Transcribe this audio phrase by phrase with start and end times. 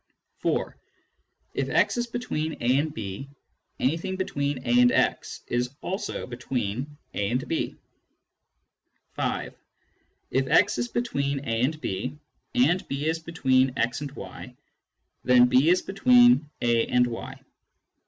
[0.39, 0.75] (4.)
[1.53, 3.29] If x is between a and b,
[3.79, 7.75] anything between a and x is also between a and b.
[9.13, 9.53] (5)
[10.31, 12.17] If x is between a and b,
[12.55, 14.55] and b is between x and y,
[15.23, 17.39] then b is between a and y.